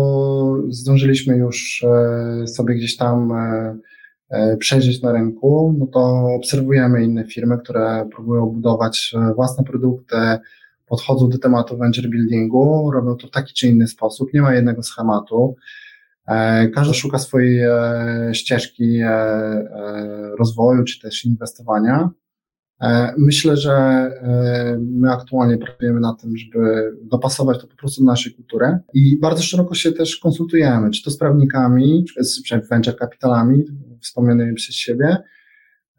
zdążyliśmy 0.69 1.37
już 1.37 1.85
sobie 2.47 2.75
gdzieś 2.75 2.97
tam 2.97 3.33
E, 4.31 4.57
przejrzeć 4.57 5.03
na 5.03 5.13
rynku, 5.13 5.75
no 5.79 5.87
to 5.87 6.01
obserwujemy 6.37 7.05
inne 7.05 7.25
firmy, 7.25 7.59
które 7.59 8.09
próbują 8.15 8.47
budować 8.47 9.15
e, 9.17 9.35
własne 9.35 9.65
produkty, 9.65 10.17
podchodzą 10.87 11.29
do 11.29 11.39
tematu 11.39 11.77
venture 11.77 12.09
buildingu, 12.09 12.91
robią 12.91 13.17
to 13.17 13.27
w 13.27 13.31
taki 13.31 13.55
czy 13.55 13.69
inny 13.69 13.89
sposób, 13.89 14.35
nie 14.35 14.43
ma 14.43 14.55
jednego 14.55 14.83
schematu. 14.83 15.57
E, 16.28 16.69
każdy 16.69 16.95
szuka 16.95 17.19
swojej 17.19 17.61
ścieżki 18.33 19.00
rozwoju 20.38 20.85
czy 20.85 21.00
też 21.00 21.25
inwestowania. 21.25 22.11
Myślę, 23.19 23.57
że 23.57 24.11
my 24.78 25.11
aktualnie 25.12 25.59
pracujemy 25.59 26.00
na 26.00 26.14
tym, 26.14 26.37
żeby 26.37 26.93
dopasować 27.02 27.61
to 27.61 27.66
po 27.66 27.76
prostu 27.76 28.04
do 28.04 28.11
naszej 28.11 28.35
kultury 28.35 28.78
i 28.95 29.19
bardzo 29.21 29.43
szeroko 29.43 29.75
się 29.75 29.93
też 29.93 30.16
konsultujemy, 30.16 30.90
czy 30.90 31.02
to 31.02 31.11
z 31.11 31.19
prawnikami, 31.19 32.04
czy 32.04 32.25
z 32.25 32.43
venture 32.71 32.99
capitalami, 32.99 33.64
wspomnianymi 34.00 34.54
przez 34.54 34.75
siebie. 34.75 35.16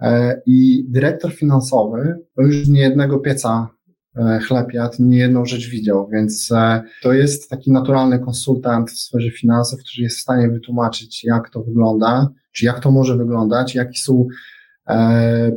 E, 0.02 0.42
I 0.46 0.86
dyrektor 0.90 1.34
finansowy 1.34 2.16
to 2.36 2.42
już 2.42 2.68
nie 2.68 2.82
jednego 2.82 3.20
pieca 3.20 3.75
e, 4.18 4.40
jadł, 4.74 4.96
nie 5.00 5.18
jedną 5.18 5.46
rzecz 5.46 5.70
widział, 5.70 6.08
więc 6.08 6.52
e, 6.52 6.84
to 7.02 7.14
jest 7.14 7.50
taki 7.50 7.72
naturalny 7.72 8.20
konsultant 8.20 8.92
w 8.92 9.00
sferze 9.00 9.32
finansów, 9.32 9.80
który 9.80 10.04
jest 10.04 10.18
w 10.18 10.22
stanie 10.22 10.50
wytłumaczyć, 10.50 11.24
jak 11.24 11.50
to 11.50 11.64
wygląda, 11.64 12.30
czy 12.52 12.66
jak 12.66 12.80
to 12.80 12.92
może 12.92 13.18
wyglądać, 13.18 13.76
jakie 13.76 14.00
są 14.00 14.28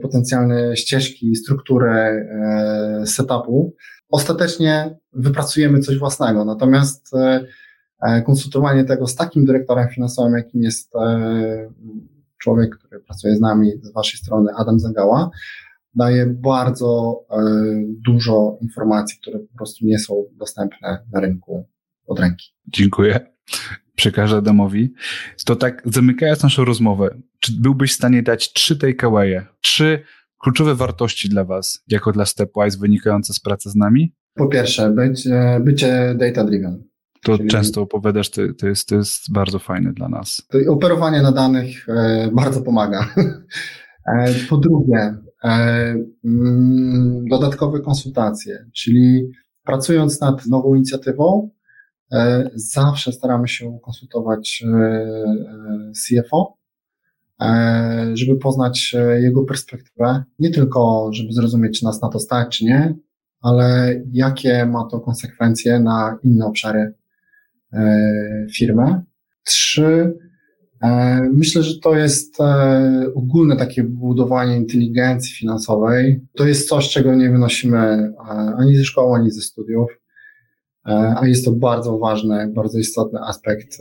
potencjalne 0.02 0.76
ścieżki, 0.76 1.36
struktury 1.36 2.28
setupu. 3.06 3.74
Ostatecznie 4.08 4.96
wypracujemy 5.12 5.80
coś 5.80 5.98
własnego, 5.98 6.44
natomiast 6.44 7.10
konsultowanie 8.26 8.84
tego 8.84 9.06
z 9.06 9.14
takim 9.14 9.44
dyrektorem 9.44 9.88
finansowym, 9.88 10.32
jakim 10.36 10.62
jest 10.62 10.92
człowiek, 12.38 12.78
który 12.78 13.00
pracuje 13.00 13.36
z 13.36 13.40
nami 13.40 13.72
z 13.82 13.92
Waszej 13.92 14.20
strony, 14.20 14.50
Adam 14.56 14.78
Zagała, 14.78 15.30
daje 15.95 16.26
bardzo 16.26 17.21
e, 17.30 17.37
dużo 17.87 18.59
informacji, 18.62 19.18
które 19.21 19.38
po 19.38 19.57
prostu 19.57 19.87
nie 19.87 19.99
są 19.99 20.25
dostępne 20.33 20.99
na 21.12 21.21
rynku 21.21 21.68
od 22.07 22.21
ręki. 22.21 22.47
Dziękuję. 22.68 23.21
Przekażę 23.95 24.37
Adamowi. 24.37 24.92
To 25.47 25.57
tak, 25.57 25.83
zamykając 25.85 26.42
naszą 26.42 26.64
rozmowę, 26.64 27.09
czy 27.40 27.52
byłbyś 27.61 27.92
w 27.92 27.95
stanie 27.95 28.23
dać 28.23 28.52
trzy 28.52 28.78
takeawaye, 28.78 29.47
trzy 29.61 30.02
kluczowe 30.38 30.75
wartości 30.75 31.28
dla 31.28 31.45
Was, 31.45 31.85
jako 31.88 32.12
dla 32.12 32.25
Stepwise, 32.25 32.78
wynikające 32.78 33.35
z 33.35 33.40
pracy 33.40 33.71
z 33.71 33.76
nami? 33.76 34.14
Po 34.35 34.49
pierwsze, 34.49 34.90
bycie, 34.90 35.61
bycie 35.64 36.14
data-driven. 36.18 36.83
To 37.23 37.37
Czyli... 37.37 37.49
często 37.49 37.83
opowiadasz, 37.83 38.30
to, 38.30 38.42
to, 38.59 38.66
jest, 38.66 38.88
to 38.88 38.95
jest 38.95 39.33
bardzo 39.33 39.59
fajne 39.59 39.92
dla 39.92 40.09
nas. 40.09 40.42
Operowanie 40.68 41.23
na 41.23 41.33
danych 41.33 41.88
e, 41.88 42.30
bardzo 42.33 42.62
pomaga. 42.62 43.09
e, 44.14 44.35
po 44.49 44.57
drugie, 44.57 45.14
dodatkowe 47.30 47.80
konsultacje, 47.80 48.66
czyli 48.73 49.30
pracując 49.64 50.21
nad 50.21 50.47
nową 50.47 50.75
inicjatywą, 50.75 51.50
e, 52.12 52.50
zawsze 52.54 53.12
staramy 53.12 53.49
się 53.49 53.78
konsultować 53.83 54.64
e, 54.66 54.76
e, 54.76 55.92
CFO, 55.92 56.59
żeby 58.14 58.37
poznać 58.37 58.97
jego 59.21 59.45
perspektywę, 59.45 60.25
nie 60.38 60.50
tylko, 60.50 61.11
żeby 61.12 61.33
zrozumieć, 61.33 61.78
czy 61.78 61.85
nas 61.85 62.02
na 62.02 62.09
to 62.09 62.18
stać, 62.18 62.59
czy 62.59 62.64
nie, 62.64 62.95
ale 63.40 63.95
jakie 64.12 64.66
ma 64.66 64.85
to 64.90 65.00
konsekwencje 65.00 65.80
na 65.80 66.18
inne 66.25 66.47
obszary 66.47 66.95
E, 67.73 68.47
firmę. 68.54 69.02
Trzy, 69.45 69.85
e, 69.87 70.27
myślę, 71.32 71.62
że 71.62 71.80
to 71.80 71.97
jest 71.97 72.40
e, 72.40 73.12
ogólne 73.14 73.56
takie 73.56 73.82
budowanie 73.82 74.56
inteligencji 74.56 75.35
finansowej. 75.35 76.20
To 76.37 76.47
jest 76.47 76.68
coś, 76.68 76.88
czego 76.88 77.14
nie 77.14 77.30
wynosimy 77.30 78.12
ani 78.58 78.76
ze 78.76 78.85
szkoły, 78.85 79.18
ani 79.18 79.30
ze 79.30 79.40
studiów, 79.40 79.90
a 81.16 81.26
jest 81.26 81.44
to 81.44 81.52
bardzo 81.52 81.99
ważny, 81.99 82.52
bardzo 82.54 82.78
istotny 82.78 83.20
aspekt 83.20 83.78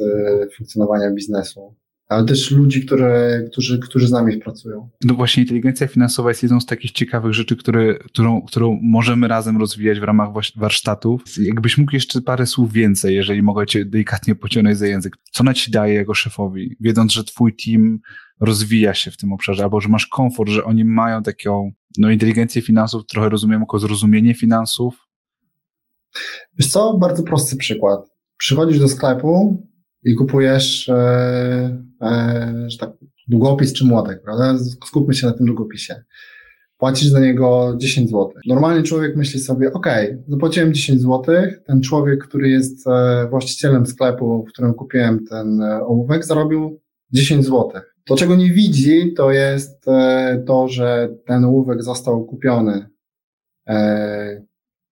funkcjonowania 0.58 1.12
biznesu 1.12 1.76
ale 2.08 2.26
też 2.26 2.52
ludzi, 2.52 2.86
które, 2.86 3.44
którzy, 3.52 3.80
którzy 3.80 4.08
z 4.08 4.12
nami 4.12 4.38
pracują. 4.38 4.90
No 5.04 5.14
właśnie 5.14 5.44
inteligencja 5.44 5.88
finansowa 5.88 6.30
jest 6.30 6.44
jedną 6.44 6.60
z 6.60 6.66
takich 6.66 6.92
ciekawych 6.92 7.34
rzeczy, 7.34 7.56
które, 7.56 7.96
którą, 8.00 8.42
którą 8.42 8.80
możemy 8.82 9.28
razem 9.28 9.58
rozwijać 9.58 10.00
w 10.00 10.04
ramach 10.04 10.30
warsztatów. 10.56 11.24
Jakbyś 11.38 11.78
mógł 11.78 11.94
jeszcze 11.94 12.22
parę 12.22 12.46
słów 12.46 12.72
więcej, 12.72 13.16
jeżeli 13.16 13.42
mogę 13.42 13.66
cię 13.66 13.86
delikatnie 13.86 14.36
pociągnąć 14.36 14.78
za 14.78 14.88
język. 14.88 15.18
Co 15.32 15.44
na 15.44 15.54
ci 15.54 15.72
daje 15.72 15.94
jako 15.94 16.14
szefowi, 16.14 16.76
wiedząc, 16.80 17.14
że 17.14 17.24
twój 17.24 17.56
team 17.56 18.00
rozwija 18.40 18.94
się 18.94 19.12
w 19.12 19.18
tym 19.18 19.34
obszarze, 19.34 19.64
albo 19.64 19.82
że 19.82 19.90
masz 19.90 20.08
komfort, 20.08 20.50
że 20.50 20.64
oni 20.64 20.86
mają 20.86 21.24
taką 21.24 21.72
no, 21.98 22.12
inteligencję 22.12 22.62
finansów, 22.62 23.06
trochę 23.06 23.30
rozumiem 23.30 23.60
jako 23.62 23.80
zrozumienie 23.80 24.34
finansów? 24.34 25.08
Wiesz 26.58 26.68
co, 26.68 26.98
bardzo 26.98 27.24
prosty 27.24 27.56
przykład. 27.56 28.00
Przychodzisz 28.38 28.80
do 28.80 28.88
sklepu, 28.88 29.64
i 30.04 30.16
kupujesz, 30.16 30.90
e, 30.90 31.84
e, 32.02 32.66
że 32.68 32.78
tak, 32.78 32.92
długopis 33.28 33.74
czy 33.74 33.86
młotek, 33.86 34.22
prawda? 34.24 34.58
Skupmy 34.86 35.14
się 35.14 35.28
na 35.28 35.34
tym 35.34 35.46
długopisie. 35.46 36.04
Płacisz 36.78 37.10
za 37.10 37.20
niego 37.20 37.76
10 37.78 38.10
zł. 38.10 38.32
Normalnie 38.48 38.84
człowiek 38.84 39.16
myśli 39.16 39.40
sobie, 39.40 39.74
ok, 39.74 39.88
zapłaciłem 40.28 40.74
10 40.74 41.02
zł, 41.02 41.36
ten 41.66 41.82
człowiek, 41.82 42.24
który 42.24 42.50
jest 42.50 42.88
e, 42.88 43.28
właścicielem 43.30 43.86
sklepu, 43.86 44.46
w 44.46 44.52
którym 44.54 44.74
kupiłem 44.74 45.26
ten 45.26 45.62
e, 45.62 45.84
ołówek, 45.86 46.26
zarobił 46.26 46.80
10 47.12 47.46
zł. 47.46 47.72
To, 48.06 48.16
czego 48.16 48.36
nie 48.36 48.52
widzi, 48.52 49.14
to 49.14 49.32
jest 49.32 49.88
e, 49.88 50.44
to, 50.48 50.68
że 50.68 51.10
ten 51.26 51.46
ołówek 51.46 51.84
został 51.84 52.26
kupiony 52.26 52.90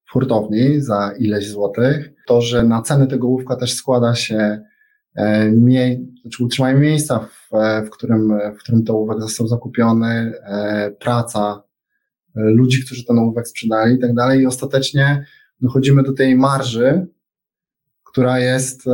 w 0.08 0.12
hurtowni 0.12 0.82
za 0.82 1.12
ileś 1.20 1.50
złotych. 1.50 2.14
To, 2.28 2.42
że 2.42 2.64
na 2.64 2.82
cenę 2.82 3.08
tego 3.08 3.28
ołówka 3.28 3.56
też 3.56 3.74
składa 3.74 4.16
się 4.16 4.62
mie 5.52 6.00
znaczy 6.22 6.44
utrzymanie 6.44 6.80
miejsca, 6.80 7.20
w, 7.20 7.50
w, 7.88 7.90
którym, 7.90 8.34
w 8.56 8.58
którym 8.58 8.84
ten 8.84 8.96
ołówek 8.96 9.20
został 9.22 9.48
zakupiony, 9.48 10.34
e, 10.44 10.92
praca 11.00 11.64
e, 12.36 12.42
ludzi, 12.42 12.86
którzy 12.86 13.06
ten 13.06 13.20
ołówek 13.20 13.48
sprzedali 13.48 13.96
i 13.96 14.00
tak 14.00 14.14
dalej. 14.14 14.42
I 14.42 14.46
ostatecznie 14.46 15.26
dochodzimy 15.62 16.04
do 16.04 16.14
tej 16.14 16.36
marży, 16.36 17.08
która 18.04 18.40
jest, 18.40 18.86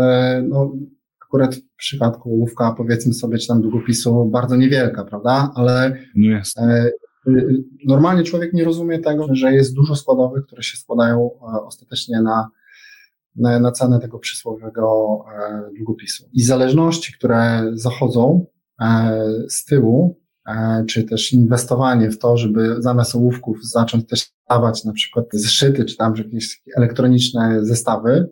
no, 0.44 0.74
akurat 1.22 1.56
w 1.56 1.76
przypadku 1.76 2.30
ołówka, 2.30 2.72
powiedzmy 2.78 3.14
sobie, 3.14 3.38
czy 3.38 3.48
tam 3.48 3.62
długopisu, 3.62 4.26
bardzo 4.26 4.56
niewielka, 4.56 5.06
prawda? 5.06 5.52
Ale 5.56 5.98
no 6.16 6.30
jest. 6.32 6.58
normalnie 7.88 8.24
człowiek 8.24 8.54
nie 8.54 8.64
rozumie 8.64 9.00
tego, 9.00 9.28
że 9.32 9.54
jest 9.54 9.76
dużo 9.76 9.96
składowych, 9.96 10.46
które 10.46 10.64
się 10.64 10.78
składają 10.78 11.30
ostatecznie 11.66 12.22
na, 12.22 12.48
na, 13.36 13.60
na 13.60 13.72
cenę 13.72 14.00
tego 14.00 14.20
przysłowiowego 14.20 15.20
długopisu. 15.78 16.30
I 16.34 16.44
zależności, 16.44 17.14
które 17.14 17.72
zachodzą 17.74 18.46
z 19.50 19.66
tyłu, 19.66 20.22
czy 20.88 21.04
też 21.04 21.34
inwestowanie 21.34 22.12
w 22.12 22.20
to, 22.20 22.38
żeby 22.38 22.76
zamiast 22.80 23.16
ołówków 23.16 23.58
zacząć 23.64 24.08
też 24.08 24.32
dawać 24.50 24.84
na 24.84 24.94
przykład 24.94 25.26
zeszyty, 25.34 25.86
czy 25.86 25.98
tam 25.98 26.14
jakieś 26.18 26.62
elektroniczne 26.78 27.66
zestawy, 27.66 28.30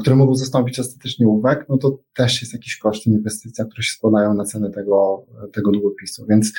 które 0.00 0.16
mogą 0.16 0.34
zastąpić 0.34 0.80
ostatecznie 0.80 1.26
ołówek, 1.26 1.66
no 1.68 1.78
to 1.78 1.98
też 2.16 2.42
jest 2.42 2.52
jakiś 2.52 2.78
koszt 2.78 3.06
inwestycja, 3.06 3.64
które 3.64 3.82
się 3.82 3.92
składają 3.92 4.34
na 4.34 4.44
cenę 4.44 4.70
tego, 4.70 5.26
tego 5.52 5.70
długopisu. 5.70 6.26
Więc 6.28 6.52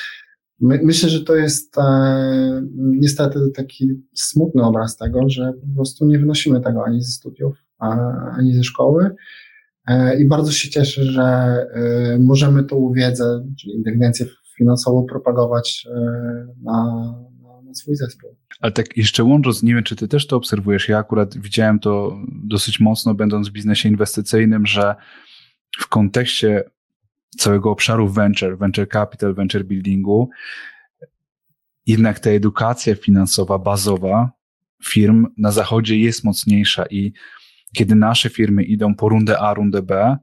my, 0.60 0.80
myślę, 0.84 1.08
że 1.08 1.24
to 1.24 1.36
jest 1.36 1.78
e, 1.78 2.62
niestety 2.76 3.38
taki 3.54 3.88
smutny 4.14 4.62
obraz 4.62 4.96
tego, 4.96 5.28
że 5.28 5.52
po 5.52 5.74
prostu 5.74 6.06
nie 6.06 6.18
wynosimy 6.18 6.60
tego 6.60 6.84
ani 6.86 7.02
ze 7.02 7.12
studiów, 7.12 7.56
ani 8.38 8.54
ze 8.54 8.64
szkoły. 8.64 9.10
E, 9.86 10.20
I 10.20 10.28
bardzo 10.28 10.52
się 10.52 10.70
cieszę, 10.70 11.04
że 11.04 11.22
e, 11.22 12.18
możemy 12.18 12.64
tą 12.64 12.92
wiedzę, 12.92 13.46
czyli 13.60 13.74
inteligencję 13.74 14.26
finansową 14.56 15.06
propagować 15.08 15.86
e, 15.90 16.00
na, 16.62 16.84
na 17.64 17.74
swój 17.74 17.96
zespół. 17.96 18.36
Ale 18.60 18.72
tak 18.72 18.96
jeszcze 18.96 19.24
łącząc, 19.24 19.62
nie 19.62 19.74
wiem, 19.74 19.84
czy 19.84 19.96
ty 19.96 20.08
też 20.08 20.26
to 20.26 20.36
obserwujesz, 20.36 20.88
ja 20.88 20.98
akurat 20.98 21.38
widziałem 21.38 21.78
to 21.78 22.16
dosyć 22.44 22.80
mocno, 22.80 23.14
będąc 23.14 23.48
w 23.48 23.52
biznesie 23.52 23.88
inwestycyjnym, 23.88 24.66
że 24.66 24.94
w 25.78 25.88
kontekście 25.88 26.64
całego 27.38 27.70
obszaru 27.70 28.08
venture, 28.08 28.58
venture 28.58 28.88
capital, 28.88 29.34
venture 29.34 29.64
buildingu, 29.64 30.30
jednak 31.86 32.20
ta 32.20 32.30
edukacja 32.30 32.94
finansowa, 32.94 33.58
bazowa 33.58 34.30
firm 34.84 35.26
na 35.38 35.52
zachodzie 35.52 35.98
jest 35.98 36.24
mocniejsza 36.24 36.84
i 36.90 37.12
kiedy 37.76 37.94
nasze 37.94 38.30
firmy 38.30 38.62
idą 38.64 38.94
po 38.94 39.08
rundę 39.08 39.38
A, 39.38 39.54
rundę 39.54 39.82
B, 39.82 40.16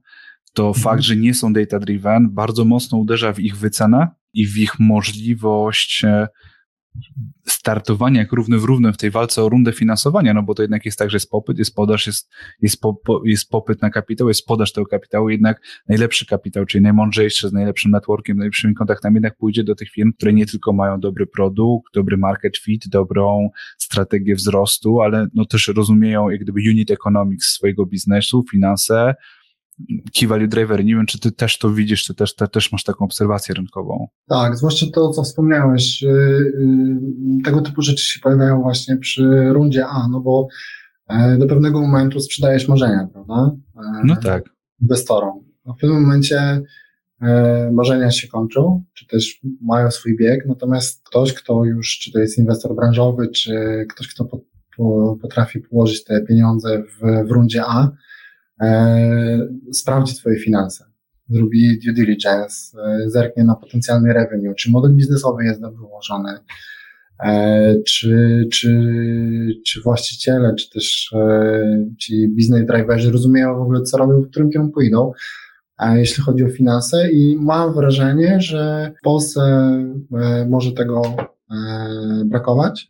to 0.53 0.67
mhm. 0.67 0.84
fakt, 0.84 1.03
że 1.03 1.15
nie 1.15 1.34
są 1.34 1.53
data 1.53 1.79
driven, 1.79 2.29
bardzo 2.32 2.65
mocno 2.65 2.98
uderza 2.98 3.34
w 3.34 3.39
ich 3.39 3.58
wycenę 3.58 4.08
i 4.34 4.48
w 4.48 4.58
ich 4.58 4.79
możliwość 4.79 6.05
e, 6.05 6.27
startowania 7.46 8.22
jak 8.22 8.32
równy 8.32 8.58
w 8.58 8.64
równym 8.64 8.94
w 8.94 8.98
tej 8.98 9.12
walce 9.12 9.44
o 9.44 9.50
rundę 9.50 9.72
finansowania, 9.72 10.34
no 10.34 10.44
bo 10.44 10.56
to 10.56 10.62
jednak 10.62 10.86
jest 10.86 11.00
tak, 11.00 11.10
że 11.10 11.16
jest 11.16 11.30
popyt, 11.30 11.58
jest 11.58 11.76
podaż, 11.76 12.08
jest, 12.08 12.30
jest, 12.62 12.82
po, 12.82 12.94
po, 12.94 13.22
jest 13.26 13.50
popyt 13.50 13.82
na 13.82 13.90
kapitał, 13.90 14.28
jest 14.28 14.46
podaż 14.46 14.74
tego 14.74 14.88
kapitału, 14.88 15.30
jednak 15.30 15.62
najlepszy 15.90 16.26
kapitał, 16.26 16.66
czyli 16.66 16.82
najmądrzejszy 16.82 17.50
z 17.50 17.54
najlepszym 17.54 17.92
networkiem, 17.92 18.38
najlepszymi 18.38 18.76
kontaktami 18.76 19.16
jednak 19.16 19.38
pójdzie 19.38 19.64
do 19.64 19.76
tych 19.76 19.90
firm, 19.90 20.14
które 20.14 20.34
nie 20.34 20.46
tylko 20.46 20.74
mają 20.74 21.00
dobry 21.00 21.28
produkt, 21.28 21.94
dobry 21.94 22.18
market 22.18 22.58
fit, 22.58 22.88
dobrą 22.88 23.50
strategię 23.78 24.36
wzrostu, 24.36 25.02
ale 25.02 25.28
no 25.34 25.46
też 25.46 25.68
rozumieją 25.68 26.30
jak 26.30 26.42
gdyby 26.42 26.60
unit 26.70 26.92
economics 26.92 27.48
swojego 27.48 27.86
biznesu, 27.86 28.44
finanse, 28.52 29.16
key 30.20 30.27
value 30.27 30.48
driver. 30.48 30.86
Nie 30.86 30.96
wiem, 30.96 31.06
czy 31.06 31.20
ty 31.20 31.32
też 31.32 31.58
to 31.58 31.70
widzisz, 31.70 32.03
czy 32.03 32.15
też, 32.15 32.36
te, 32.36 32.48
też 32.48 32.72
masz 32.72 32.84
taką 32.84 33.06
obserwację 33.06 33.56
rynkową. 33.56 34.08
Tak, 34.27 34.58
zwłaszcza 34.58 34.86
to, 34.94 35.10
co 35.10 35.24
wspomniałeś. 35.24 36.03
Y, 36.03 36.08
y, 36.08 37.44
tego 37.44 37.62
typu 37.62 37.82
rzeczy 37.82 38.06
się 38.06 38.20
pojawiają 38.20 38.62
właśnie 38.62 38.98
przy 38.98 39.50
rundzie 39.50 39.86
A, 39.88 40.08
no 40.08 40.20
bo 40.20 40.48
e, 41.08 41.38
do 41.38 41.48
pewnego 41.48 41.82
momentu 41.82 42.20
sprzedajesz 42.20 42.68
marzenia, 42.68 43.08
prawda? 43.13 43.51
E, 43.75 44.01
no 44.03 44.15
tak. 44.15 44.44
Inwestorom. 44.82 45.44
A 45.65 45.74
w 45.74 45.77
pewnym 45.77 46.01
momencie 46.01 46.62
e, 47.22 47.72
marzenia 47.72 48.12
się 48.12 48.27
kończą, 48.27 48.84
czy 48.94 49.08
też 49.08 49.42
mają 49.62 49.92
swój 49.92 50.18
bieg, 50.18 50.46
natomiast 50.48 51.03
ktoś, 51.03 51.34
kto 51.34 51.65
już, 51.65 52.00
czy 52.00 52.12
to 52.12 52.20
jest 52.20 52.38
inwestor 52.38 52.75
branżowy, 52.75 53.27
czy 53.27 53.86
ktoś, 53.89 54.08
kto 54.08 54.25
po, 54.25 54.39
po, 54.77 55.18
potrafi 55.22 55.60
położyć 55.60 56.03
te 56.03 56.22
pieniądze 56.22 56.84
w, 56.84 57.27
w 57.27 57.32
rundzie 57.32 57.63
A, 57.65 57.92
sprawdzi 59.74 60.15
Twoje 60.15 60.39
finanse, 60.39 60.86
zrobi 61.29 61.79
due 61.79 61.93
diligence, 61.93 62.77
e, 62.83 63.09
zerknie 63.09 63.44
na 63.44 63.55
potencjalny 63.55 64.13
revenue, 64.13 64.55
czy 64.55 64.72
model 64.72 64.96
biznesowy 64.96 65.44
jest 65.44 65.61
dobrze 65.61 65.83
ułożony, 65.83 66.37
e, 67.24 67.75
czy, 67.87 68.48
czy, 68.51 68.72
czy 69.66 69.81
właściciele, 69.81 70.55
czy 70.55 70.70
też 70.70 71.13
e, 71.13 71.85
ci 72.00 72.27
business 72.27 72.66
driverzy 72.68 73.11
rozumieją 73.11 73.55
w 73.55 73.61
ogóle, 73.61 73.81
co 73.81 73.98
robią, 73.98 74.22
w 74.22 74.29
którym 74.29 74.50
kierunku 74.50 74.81
idą, 74.81 75.11
jeśli 75.96 76.24
chodzi 76.24 76.44
o 76.44 76.50
finanse 76.50 77.11
i 77.11 77.37
mam 77.39 77.74
wrażenie, 77.74 78.42
że 78.42 78.92
w 79.00 79.03
Polsce 79.03 79.42
e, 79.42 80.46
może 80.50 80.72
tego 80.72 81.01
e, 81.51 82.25
brakować. 82.25 82.87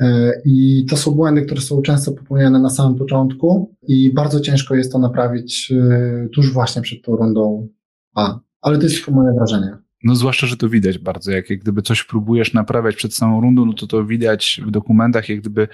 E, 0.00 0.32
I 0.44 0.86
to 0.90 0.96
są 0.96 1.10
błędy, 1.10 1.42
które 1.42 1.60
są 1.60 1.82
często 1.82 2.12
popełniane 2.12 2.58
na 2.58 2.70
samym 2.70 2.98
początku 2.98 3.74
i 3.88 4.14
bardzo 4.14 4.40
ciężko 4.40 4.74
jest 4.74 4.92
to 4.92 4.98
naprawić 4.98 5.72
e, 5.72 6.28
tuż 6.34 6.52
właśnie 6.52 6.82
przed 6.82 7.02
tą 7.02 7.16
rundą 7.16 7.68
A. 8.14 8.38
Ale 8.60 8.78
to 8.78 8.82
jest 8.82 8.96
tylko 8.96 9.12
moje 9.12 9.34
wrażenie. 9.34 9.76
No 10.04 10.14
zwłaszcza, 10.14 10.46
że 10.46 10.56
to 10.56 10.68
widać 10.68 10.98
bardzo. 10.98 11.30
Jak, 11.30 11.50
jak 11.50 11.58
gdyby 11.58 11.82
coś 11.82 12.04
próbujesz 12.04 12.54
naprawiać 12.54 12.96
przed 12.96 13.14
samą 13.14 13.40
rundą, 13.40 13.66
no 13.66 13.72
to 13.72 13.86
to 13.86 14.04
widać 14.04 14.60
w 14.66 14.70
dokumentach, 14.70 15.28
jak 15.28 15.40
gdyby 15.40 15.68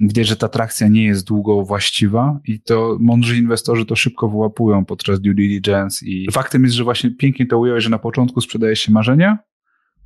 widać, 0.00 0.26
że 0.26 0.36
ta 0.36 0.48
trakcja 0.48 0.88
nie 0.88 1.04
jest 1.04 1.26
długo 1.26 1.62
właściwa 1.62 2.40
i 2.44 2.60
to 2.60 2.96
mądrzy 3.00 3.36
inwestorzy 3.36 3.86
to 3.86 3.96
szybko 3.96 4.28
wyłapują 4.28 4.84
podczas 4.84 5.20
due 5.20 5.34
diligence 5.34 6.06
i 6.06 6.28
faktem 6.32 6.64
jest, 6.64 6.76
że 6.76 6.84
właśnie 6.84 7.10
pięknie 7.10 7.46
to 7.46 7.58
ująłeś, 7.58 7.84
że 7.84 7.90
na 7.90 7.98
początku 7.98 8.40
sprzedaje 8.40 8.76
się 8.76 8.92
marzenia, 8.92 9.38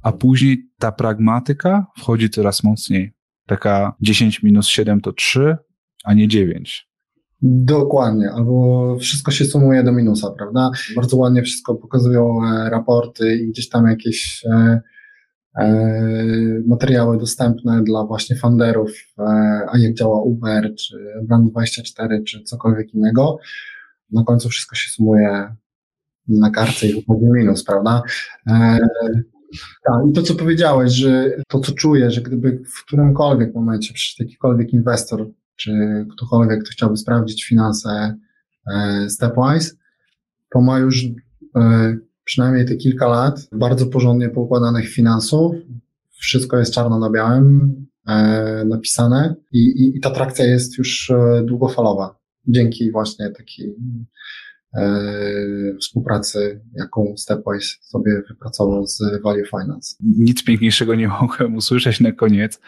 a 0.02 0.12
później 0.12 0.68
ta 0.78 0.92
pragmatyka 0.92 1.86
wchodzi 1.98 2.30
coraz 2.30 2.64
mocniej. 2.64 3.12
Taka 3.50 3.96
10 4.00 4.42
minus 4.42 4.68
7 4.68 5.00
to 5.00 5.12
3, 5.12 5.56
a 6.04 6.14
nie 6.14 6.28
9. 6.28 6.88
Dokładnie, 7.42 8.30
albo 8.30 8.96
wszystko 9.00 9.30
się 9.30 9.44
sumuje 9.44 9.84
do 9.84 9.92
minusa, 9.92 10.30
prawda? 10.30 10.70
Bardzo 10.96 11.16
ładnie 11.16 11.42
wszystko 11.42 11.74
pokazują 11.74 12.38
e, 12.44 12.70
raporty 12.70 13.36
i 13.36 13.48
gdzieś 13.48 13.68
tam 13.68 13.86
jakieś 13.86 14.44
e, 14.46 14.80
e, 15.58 15.68
materiały 16.66 17.18
dostępne 17.18 17.82
dla 17.84 18.04
właśnie 18.04 18.36
funderów, 18.36 18.90
a 19.72 19.78
jak 19.78 19.94
działa 19.94 20.22
Uber, 20.22 20.74
czy 20.74 20.96
Brand24, 21.30 22.24
czy 22.24 22.42
cokolwiek 22.42 22.94
innego. 22.94 23.38
Na 24.10 24.24
końcu 24.24 24.48
wszystko 24.48 24.76
się 24.76 24.90
sumuje 24.90 25.54
na 26.28 26.50
kartce 26.50 26.86
i 26.86 26.94
wychodzi 26.94 27.24
minus, 27.24 27.64
prawda? 27.64 28.02
Tak, 29.84 30.10
i 30.10 30.12
to 30.12 30.22
co 30.22 30.34
powiedziałeś, 30.34 30.92
że 30.92 31.30
to 31.48 31.60
co 31.60 31.72
czuję, 31.72 32.10
że 32.10 32.20
gdyby 32.20 32.62
w 32.66 32.84
którymkolwiek 32.84 33.54
momencie 33.54 33.94
przy 33.94 34.22
jakikolwiek 34.22 34.72
inwestor, 34.72 35.30
czy 35.56 35.72
ktokolwiek, 36.12 36.62
kto 36.62 36.72
chciałby 36.72 36.96
sprawdzić 36.96 37.44
finanse 37.44 38.16
e, 38.72 39.06
Stepwise, 39.10 39.74
to 40.52 40.60
ma 40.60 40.78
już 40.78 41.04
e, 41.56 41.96
przynajmniej 42.24 42.66
te 42.66 42.76
kilka 42.76 43.08
lat 43.08 43.48
bardzo 43.52 43.86
porządnie 43.86 44.28
poukładanych 44.28 44.88
finansów, 44.88 45.56
wszystko 46.10 46.58
jest 46.58 46.74
czarno 46.74 46.98
na 46.98 47.10
białym 47.10 47.76
e, 48.06 48.64
napisane 48.64 49.34
i, 49.52 49.58
i, 49.58 49.96
i 49.96 50.00
ta 50.00 50.10
trakcja 50.10 50.44
jest 50.44 50.78
już 50.78 51.12
długofalowa. 51.44 52.18
Dzięki 52.48 52.90
właśnie 52.90 53.30
takiej 53.30 53.74
współpracy, 55.80 56.60
jaką 56.74 57.14
Stepwise 57.16 57.76
sobie 57.80 58.22
wypracował 58.28 58.86
z 58.86 59.02
Value 59.22 59.44
Finance. 59.50 59.96
Nic 60.00 60.44
piękniejszego 60.44 60.94
nie 60.94 61.08
mogłem 61.08 61.54
usłyszeć 61.54 62.00
na 62.00 62.12
koniec. 62.12 62.60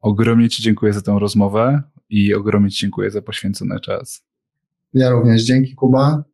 Ogromnie 0.00 0.48
Ci 0.48 0.62
dziękuję 0.62 0.92
za 0.92 1.02
tę 1.02 1.16
rozmowę 1.20 1.82
i 2.10 2.34
ogromnie 2.34 2.70
Ci 2.70 2.78
dziękuję 2.80 3.10
za 3.10 3.22
poświęcony 3.22 3.80
czas. 3.80 4.22
Ja 4.94 5.10
również. 5.10 5.42
Dzięki 5.42 5.74
Kuba. 5.74 6.24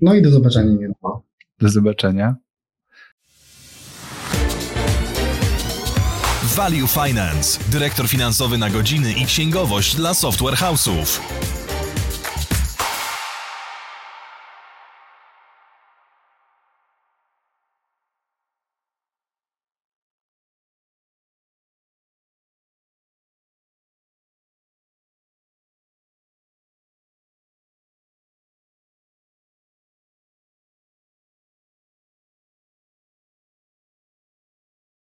No 0.00 0.14
i 0.14 0.22
do 0.22 0.30
zobaczenia 0.30 0.72
niedługo. 0.72 1.22
Do 1.58 1.68
zobaczenia. 1.68 2.36
Value 6.56 6.86
Finance, 6.86 7.60
dyrektor 7.72 8.08
finansowy 8.08 8.58
na 8.58 8.70
godziny 8.70 9.12
i 9.12 9.24
księgowość 9.24 9.96
dla 9.96 10.14
software 10.14 10.54
house'ów. 10.54 11.20